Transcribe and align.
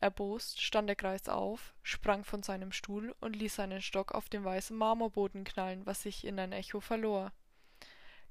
Erbost 0.00 0.60
stand 0.60 0.88
der 0.88 0.96
Greis 0.96 1.28
auf, 1.28 1.74
sprang 1.82 2.24
von 2.24 2.42
seinem 2.42 2.70
Stuhl 2.70 3.14
und 3.20 3.34
ließ 3.34 3.54
seinen 3.54 3.80
Stock 3.80 4.12
auf 4.12 4.28
den 4.28 4.44
weißen 4.44 4.76
Marmorboden 4.76 5.44
knallen, 5.44 5.86
was 5.86 6.02
sich 6.02 6.24
in 6.24 6.38
ein 6.38 6.52
Echo 6.52 6.80
verlor. 6.80 7.32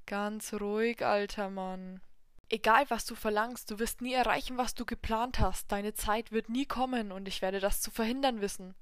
Ganz 0.05 0.53
ruhig, 0.53 1.03
alter 1.03 1.49
Mann. 1.49 2.01
Egal, 2.49 2.85
was 2.89 3.05
du 3.05 3.15
verlangst, 3.15 3.71
du 3.71 3.79
wirst 3.79 4.01
nie 4.01 4.13
erreichen, 4.13 4.57
was 4.57 4.75
du 4.75 4.85
geplant 4.85 5.39
hast. 5.39 5.71
Deine 5.71 5.95
Zeit 5.95 6.31
wird 6.31 6.49
nie 6.49 6.67
kommen, 6.67 7.11
und 7.11 7.27
ich 7.27 7.41
werde 7.41 7.59
das 7.59 7.81
zu 7.81 7.89
verhindern 7.89 8.39
wissen. 8.41 8.75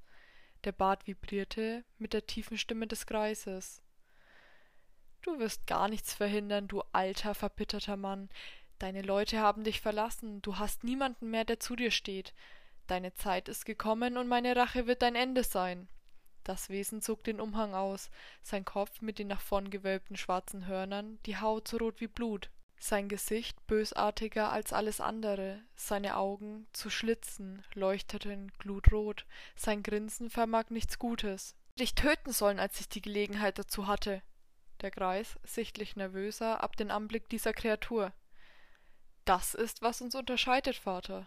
Der 0.65 0.73
Bart 0.73 1.07
vibrierte 1.07 1.85
mit 1.97 2.11
der 2.11 2.25
tiefen 2.25 2.57
Stimme 2.57 2.87
des 2.87 3.05
Greises. 3.05 3.81
Du 5.21 5.39
wirst 5.39 5.65
gar 5.67 5.87
nichts 5.87 6.13
verhindern, 6.13 6.67
du 6.67 6.83
alter, 6.91 7.33
verbitterter 7.33 7.95
Mann. 7.95 8.29
Deine 8.79 9.01
Leute 9.01 9.39
haben 9.39 9.63
dich 9.63 9.79
verlassen, 9.79 10.41
du 10.41 10.57
hast 10.57 10.83
niemanden 10.83 11.31
mehr, 11.31 11.45
der 11.45 11.61
zu 11.61 11.77
dir 11.77 11.91
steht. 11.91 12.33
Deine 12.87 13.13
Zeit 13.13 13.47
ist 13.47 13.65
gekommen 13.65 14.17
und 14.17 14.27
meine 14.27 14.55
Rache 14.55 14.87
wird 14.87 15.01
dein 15.01 15.15
Ende 15.15 15.43
sein. 15.43 15.87
Das 16.43 16.69
Wesen 16.69 17.01
zog 17.01 17.23
den 17.23 17.39
Umhang 17.39 17.73
aus, 17.73 18.09
sein 18.41 18.65
Kopf 18.65 19.01
mit 19.01 19.17
den 19.19 19.27
nach 19.27 19.39
vorn 19.39 19.69
gewölbten 19.69 20.17
schwarzen 20.17 20.67
Hörnern, 20.67 21.19
die 21.25 21.37
Haut 21.37 21.67
so 21.67 21.77
rot 21.77 22.01
wie 22.01 22.07
Blut, 22.07 22.49
sein 22.77 23.07
Gesicht 23.07 23.65
bösartiger 23.65 24.51
als 24.51 24.73
alles 24.73 24.99
andere, 24.99 25.61
seine 25.75 26.17
Augen 26.17 26.67
zu 26.73 26.89
Schlitzen 26.89 27.63
leuchteten 27.75 28.51
glutrot, 28.59 29.25
sein 29.55 29.83
Grinsen 29.83 30.29
vermag 30.29 30.69
nichts 30.69 30.99
Gutes. 30.99 31.55
Dich 31.79 31.95
töten 31.95 32.33
sollen, 32.33 32.59
als 32.59 32.79
ich 32.81 32.89
die 32.89 33.01
Gelegenheit 33.01 33.57
dazu 33.57 33.87
hatte. 33.87 34.21
Der 34.81 34.91
Greis, 34.91 35.39
sichtlich 35.45 35.95
nervöser, 35.95 36.61
ab 36.61 36.75
den 36.75 36.91
Anblick 36.91 37.29
dieser 37.29 37.53
Kreatur. 37.53 38.11
Das 39.23 39.53
ist, 39.53 39.81
was 39.81 40.01
uns 40.01 40.13
unterscheidet, 40.13 40.75
Vater. 40.75 41.25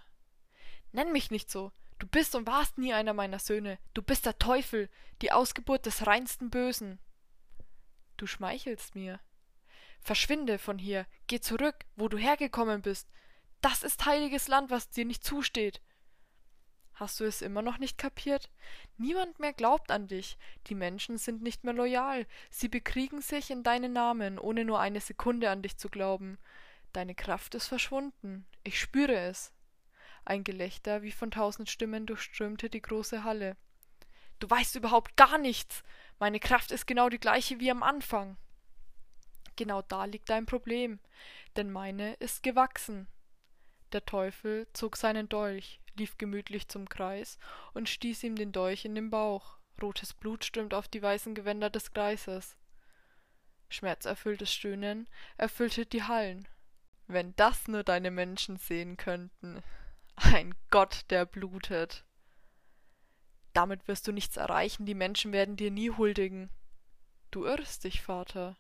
Nenn 0.93 1.13
mich 1.13 1.31
nicht 1.31 1.51
so. 1.51 1.73
Du 1.99 2.07
bist 2.07 2.35
und 2.35 2.47
warst 2.47 2.79
nie 2.79 2.93
einer 2.93 3.15
meiner 3.15 3.39
Söhne. 3.39 3.79
Du 3.95 4.03
bist 4.03 4.27
der 4.27 4.39
Teufel, 4.39 4.91
die 5.23 5.33
Ausgeburt 5.33 5.87
des 5.87 6.07
reinsten 6.07 6.51
Bösen. 6.51 6.99
Du 8.17 8.27
schmeichelst 8.27 8.95
mir. 8.95 9.21
Verschwinde 10.01 10.59
von 10.59 10.79
hier, 10.79 11.07
geh 11.27 11.41
zurück, 11.41 11.85
wo 11.97 12.09
du 12.09 12.19
hergekommen 12.19 12.83
bist. 12.83 13.09
Das 13.61 13.83
ist 13.83 14.07
heiliges 14.07 14.49
Land, 14.49 14.71
was 14.71 14.91
dir 14.91 15.05
nicht 15.05 15.25
zusteht. 15.25 15.81
Hast 16.95 17.21
du 17.21 17.25
es 17.25 17.43
immer 17.43 17.61
noch 17.61 17.79
nicht 17.79 17.99
kapiert? 17.99 18.49
Niemand 18.97 19.39
mehr 19.39 19.53
glaubt 19.53 19.91
an 19.91 20.07
dich. 20.09 20.39
Die 20.69 20.75
Menschen 20.75 21.19
sind 21.19 21.43
nicht 21.43 21.63
mehr 21.63 21.75
loyal. 21.75 22.27
Sie 22.51 22.69
bekriegen 22.69 23.21
sich 23.21 23.51
in 23.51 23.63
deinen 23.63 23.93
Namen, 23.93 24.39
ohne 24.39 24.65
nur 24.65 24.81
eine 24.81 25.01
Sekunde 25.01 25.51
an 25.51 25.61
dich 25.61 25.77
zu 25.77 25.91
glauben. 25.91 26.39
Deine 26.93 27.15
Kraft 27.15 27.55
ist 27.55 27.67
verschwunden. 27.67 28.47
Ich 28.65 28.81
spüre 28.81 29.15
es. 29.15 29.53
Ein 30.27 30.43
Gelächter 30.43 31.03
wie 31.03 31.13
von 31.13 31.31
tausend 31.31 31.71
Stimmen 31.71 32.05
durchströmte 32.05 32.69
die 32.69 32.83
große 32.83 33.23
Halle. 33.23 33.57
Du 34.41 34.51
weißt 34.51 34.75
überhaupt 34.75 35.17
gar 35.17 35.39
nichts. 35.39 35.85
Meine 36.19 36.41
Kraft 36.41 36.73
ist 36.73 36.87
genau 36.87 37.09
die 37.09 37.21
gleiche 37.21 37.61
wie 37.61 37.71
am 37.71 37.85
Anfang. 37.85 38.37
Genau 39.55 39.83
da 39.83 40.05
liegt 40.05 40.29
dein 40.29 40.45
Problem, 40.45 40.99
denn 41.55 41.71
meine 41.71 42.15
ist 42.15 42.43
gewachsen. 42.43 43.07
Der 43.93 44.05
Teufel 44.05 44.67
zog 44.73 44.97
seinen 44.97 45.29
Dolch, 45.29 45.81
lief 45.95 46.19
gemütlich 46.19 46.67
zum 46.67 46.89
Kreis 46.89 47.39
und 47.73 47.89
stieß 47.89 48.25
ihm 48.25 48.35
den 48.35 48.51
Dolch 48.51 48.85
in 48.85 48.97
den 48.97 49.11
Bauch. 49.11 49.59
Rotes 49.81 50.13
Blut 50.13 50.45
strömt 50.45 50.75
auf 50.75 50.89
die 50.89 51.03
weißen 51.03 51.37
Gewänder 51.37 51.71
des 51.71 51.93
Kreises. 51.93 52.57
Schmerzerfülltes 53.69 54.53
Stöhnen 54.53 55.09
erfüllte 55.37 55.87
die 55.87 56.03
Hallen. 56.03 56.49
Wenn 57.07 57.37
das 57.37 57.69
nur 57.69 57.85
deine 57.85 58.11
Menschen 58.11 58.57
sehen 58.57 58.97
könnten. 58.97 59.63
Ein 60.17 60.55
Gott, 60.71 61.05
der 61.11 61.27
blutet. 61.27 62.05
Damit 63.53 63.87
wirst 63.87 64.07
du 64.09 64.13
nichts 64.13 64.37
erreichen, 64.37 64.87
die 64.87 64.95
Menschen 64.95 65.33
werden 65.33 65.57
dir 65.57 65.71
nie 65.71 65.91
huldigen. 65.91 66.51
Du 67.31 67.45
irrst 67.45 67.85
dich, 67.85 68.03
Vater. 68.03 68.57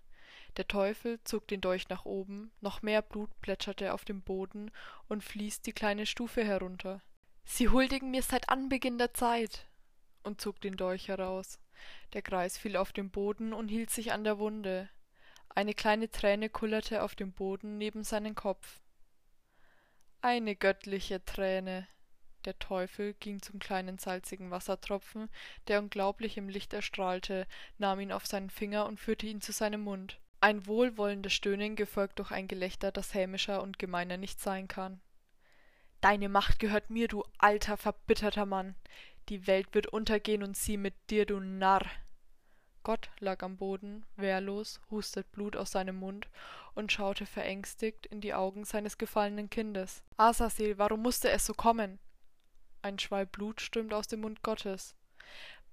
Der 0.56 0.68
Teufel 0.68 1.18
zog 1.24 1.46
den 1.48 1.60
Dolch 1.60 1.88
nach 1.88 2.04
oben, 2.04 2.50
noch 2.60 2.80
mehr 2.80 3.02
Blut 3.02 3.30
plätscherte 3.40 3.92
auf 3.92 4.04
dem 4.04 4.22
Boden 4.22 4.70
und 5.08 5.22
fließt 5.22 5.66
die 5.66 5.72
kleine 5.72 6.06
Stufe 6.06 6.44
herunter. 6.44 7.02
Sie 7.44 7.68
huldigen 7.68 8.10
mir 8.10 8.22
seit 8.22 8.48
Anbeginn 8.48 8.98
der 8.98 9.12
Zeit 9.12 9.66
und 10.22 10.40
zog 10.40 10.60
den 10.60 10.76
Dolch 10.76 11.08
heraus. 11.08 11.58
Der 12.14 12.22
Kreis 12.22 12.56
fiel 12.56 12.76
auf 12.76 12.92
den 12.92 13.10
Boden 13.10 13.52
und 13.52 13.68
hielt 13.68 13.90
sich 13.90 14.12
an 14.12 14.24
der 14.24 14.38
Wunde. 14.38 14.88
Eine 15.50 15.74
kleine 15.74 16.10
Träne 16.10 16.48
kullerte 16.48 17.02
auf 17.02 17.14
dem 17.14 17.32
Boden 17.32 17.78
neben 17.78 18.02
seinen 18.02 18.34
Kopf. 18.34 18.80
Eine 20.20 20.56
göttliche 20.56 21.24
Träne. 21.24 21.86
Der 22.44 22.58
Teufel 22.58 23.14
ging 23.14 23.42
zum 23.42 23.58
kleinen 23.58 23.98
salzigen 23.98 24.50
Wassertropfen, 24.50 25.28
der 25.66 25.80
unglaublich 25.80 26.36
im 26.36 26.48
Licht 26.48 26.72
erstrahlte, 26.72 27.46
nahm 27.78 28.00
ihn 28.00 28.12
auf 28.12 28.26
seinen 28.26 28.50
Finger 28.50 28.86
und 28.86 29.00
führte 29.00 29.26
ihn 29.26 29.40
zu 29.40 29.52
seinem 29.52 29.80
Mund. 29.82 30.20
Ein 30.40 30.66
wohlwollendes 30.66 31.32
Stöhnen 31.32 31.74
gefolgt 31.74 32.18
durch 32.18 32.30
ein 32.30 32.46
Gelächter, 32.46 32.92
das 32.92 33.14
hämischer 33.14 33.62
und 33.62 33.78
gemeiner 33.78 34.16
nicht 34.16 34.40
sein 34.40 34.68
kann. 34.68 35.00
Deine 36.00 36.28
Macht 36.28 36.60
gehört 36.60 36.90
mir, 36.90 37.08
du 37.08 37.24
alter, 37.38 37.76
verbitterter 37.76 38.46
Mann. 38.46 38.76
Die 39.28 39.46
Welt 39.48 39.74
wird 39.74 39.88
untergehen 39.88 40.44
und 40.44 40.56
sie 40.56 40.76
mit 40.76 40.94
dir, 41.10 41.26
du 41.26 41.40
Narr. 41.40 41.84
Gott 42.86 43.10
lag 43.18 43.42
am 43.42 43.56
Boden, 43.56 44.06
wehrlos, 44.14 44.80
hustet 44.92 45.32
Blut 45.32 45.56
aus 45.56 45.72
seinem 45.72 45.96
Mund 45.96 46.28
und 46.76 46.92
schaute 46.92 47.26
verängstigt 47.26 48.06
in 48.06 48.20
die 48.20 48.32
Augen 48.32 48.64
seines 48.64 48.96
gefallenen 48.96 49.50
Kindes. 49.50 50.04
Asasil, 50.16 50.78
warum 50.78 51.02
musste 51.02 51.28
es 51.30 51.44
so 51.44 51.52
kommen? 51.52 51.98
Ein 52.82 53.00
Schwall 53.00 53.26
Blut 53.26 53.60
strömt 53.60 53.92
aus 53.92 54.06
dem 54.06 54.20
Mund 54.20 54.44
Gottes. 54.44 54.94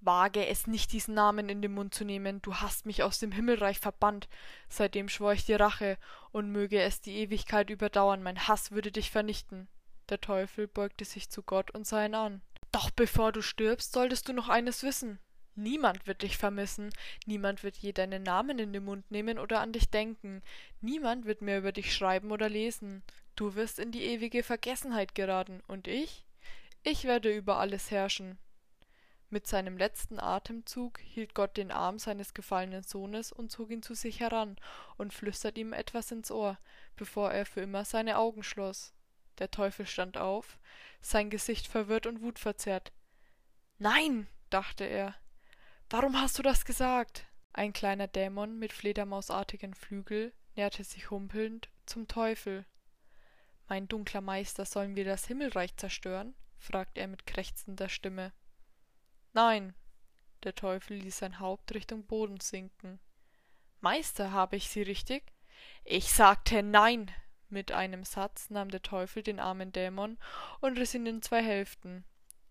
Wage 0.00 0.44
es 0.44 0.66
nicht, 0.66 0.92
diesen 0.92 1.14
Namen 1.14 1.48
in 1.48 1.62
den 1.62 1.72
Mund 1.72 1.94
zu 1.94 2.04
nehmen, 2.04 2.42
du 2.42 2.56
hast 2.56 2.84
mich 2.84 3.04
aus 3.04 3.20
dem 3.20 3.30
Himmelreich 3.30 3.78
verbannt. 3.78 4.28
Seitdem 4.68 5.08
schwor 5.08 5.34
ich 5.34 5.44
dir 5.44 5.60
Rache, 5.60 5.98
und 6.32 6.50
möge 6.50 6.82
es 6.82 7.00
die 7.00 7.18
Ewigkeit 7.18 7.70
überdauern, 7.70 8.24
mein 8.24 8.48
Hass 8.48 8.72
würde 8.72 8.90
dich 8.90 9.12
vernichten. 9.12 9.68
Der 10.08 10.20
Teufel 10.20 10.66
beugte 10.66 11.04
sich 11.04 11.30
zu 11.30 11.44
Gott 11.44 11.70
und 11.70 11.86
sah 11.86 12.04
ihn 12.04 12.16
an. 12.16 12.42
Doch 12.72 12.90
bevor 12.90 13.30
du 13.30 13.40
stirbst, 13.40 13.92
solltest 13.92 14.26
du 14.26 14.32
noch 14.32 14.48
eines 14.48 14.82
wissen. 14.82 15.20
Niemand 15.56 16.06
wird 16.06 16.22
dich 16.22 16.36
vermissen, 16.36 16.90
niemand 17.26 17.62
wird 17.62 17.76
je 17.76 17.92
deinen 17.92 18.24
Namen 18.24 18.58
in 18.58 18.72
den 18.72 18.84
Mund 18.84 19.08
nehmen 19.10 19.38
oder 19.38 19.60
an 19.60 19.72
dich 19.72 19.88
denken, 19.88 20.42
niemand 20.80 21.26
wird 21.26 21.42
mehr 21.42 21.58
über 21.58 21.70
dich 21.70 21.94
schreiben 21.94 22.32
oder 22.32 22.48
lesen. 22.48 23.02
Du 23.36 23.54
wirst 23.54 23.78
in 23.78 23.92
die 23.92 24.02
ewige 24.02 24.42
Vergessenheit 24.42 25.14
geraten, 25.14 25.62
und 25.68 25.86
ich? 25.86 26.24
Ich 26.82 27.04
werde 27.04 27.34
über 27.34 27.58
alles 27.58 27.90
herrschen. 27.90 28.38
Mit 29.30 29.46
seinem 29.46 29.76
letzten 29.76 30.20
Atemzug 30.20 31.00
hielt 31.00 31.34
Gott 31.34 31.56
den 31.56 31.72
Arm 31.72 31.98
seines 31.98 32.34
gefallenen 32.34 32.82
Sohnes 32.82 33.32
und 33.32 33.50
zog 33.50 33.70
ihn 33.70 33.82
zu 33.82 33.94
sich 33.94 34.20
heran 34.20 34.56
und 34.96 35.12
flüstert 35.12 35.58
ihm 35.58 35.72
etwas 35.72 36.12
ins 36.12 36.30
Ohr, 36.30 36.58
bevor 36.94 37.32
er 37.32 37.46
für 37.46 37.60
immer 37.60 37.84
seine 37.84 38.18
Augen 38.18 38.42
schloss. 38.42 38.92
Der 39.38 39.50
Teufel 39.50 39.86
stand 39.86 40.18
auf, 40.18 40.58
sein 41.00 41.30
Gesicht 41.30 41.66
verwirrt 41.66 42.06
und 42.06 42.22
wutverzerrt. 42.22 42.92
Nein, 43.78 44.28
dachte 44.50 44.84
er, 44.84 45.16
Warum 45.96 46.20
hast 46.20 46.36
du 46.40 46.42
das 46.42 46.64
gesagt? 46.64 47.24
Ein 47.52 47.72
kleiner 47.72 48.08
Dämon 48.08 48.58
mit 48.58 48.72
fledermausartigen 48.72 49.74
Flügel 49.74 50.32
näherte 50.56 50.82
sich 50.82 51.08
humpelnd 51.08 51.70
zum 51.86 52.08
Teufel. 52.08 52.66
Mein 53.68 53.86
dunkler 53.86 54.20
Meister, 54.20 54.64
sollen 54.64 54.96
wir 54.96 55.04
das 55.04 55.26
Himmelreich 55.26 55.76
zerstören? 55.76 56.34
fragte 56.58 57.00
er 57.00 57.06
mit 57.06 57.28
krächzender 57.28 57.88
Stimme. 57.88 58.32
Nein. 59.34 59.72
Der 60.42 60.56
Teufel 60.56 60.96
ließ 60.96 61.18
sein 61.18 61.38
Haupt 61.38 61.72
Richtung 61.72 62.04
Boden 62.04 62.40
sinken. 62.40 62.98
Meister, 63.80 64.32
habe 64.32 64.56
ich 64.56 64.70
Sie 64.70 64.82
richtig? 64.82 65.32
Ich 65.84 66.12
sagte 66.12 66.64
nein. 66.64 67.12
Mit 67.50 67.70
einem 67.70 68.02
Satz 68.02 68.50
nahm 68.50 68.68
der 68.68 68.82
Teufel 68.82 69.22
den 69.22 69.38
armen 69.38 69.70
Dämon 69.70 70.18
und 70.58 70.76
riss 70.76 70.94
ihn 70.94 71.06
in 71.06 71.22
zwei 71.22 71.40
Hälften. 71.40 72.04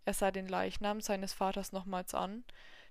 Er 0.05 0.13
sah 0.13 0.31
den 0.31 0.47
Leichnam 0.47 1.01
seines 1.01 1.33
Vaters 1.33 1.73
nochmals 1.73 2.13
an, 2.13 2.45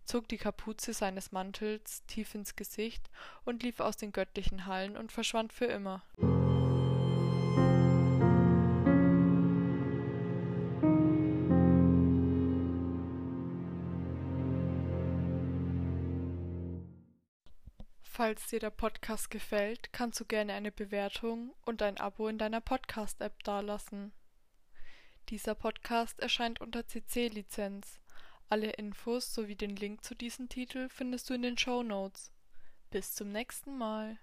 zog 0.04 0.28
die 0.28 0.38
Kapuze 0.38 0.93
seines 0.93 1.32
Mantels 1.32 2.04
tief 2.06 2.34
ins 2.34 2.56
Gesicht 2.56 3.10
und 3.44 3.62
lief 3.62 3.81
aus 3.81 3.96
den 3.96 4.12
göttlichen 4.12 4.66
Hallen 4.66 4.96
und 4.96 5.12
verschwand 5.12 5.52
für 5.52 5.66
immer. 5.66 6.02
Falls 18.14 18.46
dir 18.49 18.60
der 18.60 18.70
Podcast 18.70 19.31
gefällt, 19.31 19.93
kannst 19.94 20.20
du 20.20 20.26
gerne 20.26 20.52
eine 20.52 20.70
Bewertung 20.70 21.54
und 21.64 21.81
ein 21.81 21.96
Abo 21.96 22.28
in 22.28 22.37
deiner 22.37 22.60
Podcast-App 22.60 23.43
dalassen. 23.43 24.12
Dieser 25.31 25.54
Podcast 25.54 26.20
erscheint 26.20 26.60
unter 26.60 26.87
CC-Lizenz. 26.87 28.01
Alle 28.52 28.72
Infos 28.72 29.32
sowie 29.32 29.56
den 29.56 29.76
Link 29.76 30.04
zu 30.04 30.14
diesem 30.14 30.50
Titel 30.50 30.90
findest 30.90 31.31
du 31.31 31.32
in 31.32 31.40
den 31.40 31.56
Show 31.56 31.82
Notes. 31.82 32.31
Bis 32.90 33.14
zum 33.14 33.32
nächsten 33.32 33.78
Mal. 33.78 34.19